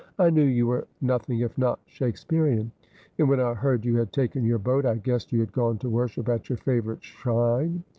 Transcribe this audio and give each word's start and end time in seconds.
I 0.17 0.31
knew 0.31 0.41
you 0.41 0.65
were 0.65 0.87
nothing 0.99 1.41
if 1.41 1.55
not 1.59 1.79
Shake 1.85 2.15
spearian; 2.15 2.71
and 3.19 3.29
when 3.29 3.39
I 3.39 3.53
heard 3.53 3.85
you 3.85 3.97
had 3.97 4.11
taken 4.11 4.43
your 4.43 4.57
boat 4.57 4.83
I 4.83 4.95
guessed 4.95 5.31
you 5.31 5.39
had 5.41 5.51
gone 5.51 5.77
to 5.77 5.89
worship 5.91 6.27
at 6.27 6.49
your 6.49 6.57
favourite 6.57 7.03
shrine. 7.03 7.83